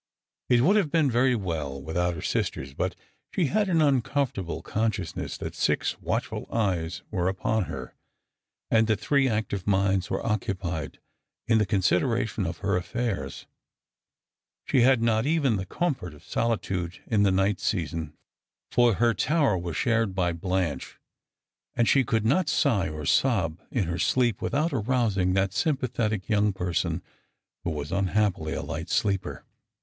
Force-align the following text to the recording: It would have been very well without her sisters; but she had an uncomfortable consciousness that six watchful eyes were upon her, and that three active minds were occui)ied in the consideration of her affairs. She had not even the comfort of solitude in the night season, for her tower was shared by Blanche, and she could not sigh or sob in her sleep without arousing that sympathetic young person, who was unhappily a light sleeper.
It 0.49 0.61
would 0.61 0.77
have 0.77 0.89
been 0.89 1.11
very 1.11 1.35
well 1.35 1.79
without 1.79 2.15
her 2.15 2.23
sisters; 2.23 2.73
but 2.73 2.95
she 3.31 3.45
had 3.45 3.69
an 3.69 3.83
uncomfortable 3.83 4.63
consciousness 4.63 5.37
that 5.37 5.53
six 5.53 6.01
watchful 6.01 6.47
eyes 6.51 7.03
were 7.11 7.27
upon 7.27 7.65
her, 7.65 7.93
and 8.71 8.87
that 8.87 8.99
three 8.99 9.29
active 9.29 9.67
minds 9.67 10.09
were 10.09 10.23
occui)ied 10.23 10.95
in 11.47 11.59
the 11.59 11.67
consideration 11.67 12.47
of 12.47 12.57
her 12.65 12.75
affairs. 12.77 13.45
She 14.65 14.81
had 14.81 15.03
not 15.03 15.27
even 15.27 15.57
the 15.57 15.67
comfort 15.67 16.15
of 16.15 16.23
solitude 16.23 16.97
in 17.05 17.21
the 17.21 17.29
night 17.29 17.59
season, 17.59 18.13
for 18.71 18.95
her 18.95 19.13
tower 19.13 19.55
was 19.55 19.77
shared 19.77 20.15
by 20.15 20.33
Blanche, 20.33 20.97
and 21.75 21.87
she 21.87 22.03
could 22.03 22.25
not 22.25 22.49
sigh 22.49 22.89
or 22.89 23.05
sob 23.05 23.61
in 23.69 23.83
her 23.83 23.99
sleep 23.99 24.41
without 24.41 24.73
arousing 24.73 25.33
that 25.35 25.53
sympathetic 25.53 26.27
young 26.27 26.53
person, 26.53 27.03
who 27.63 27.69
was 27.69 27.91
unhappily 27.91 28.53
a 28.53 28.63
light 28.63 28.89
sleeper. 28.89 29.45